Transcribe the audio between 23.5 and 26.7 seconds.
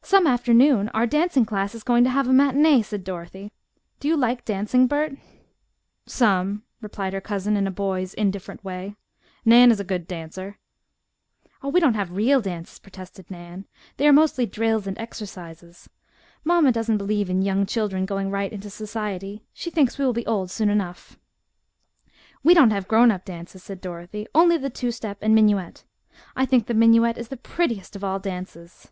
said Dorothy, "only the two step and minuet. I think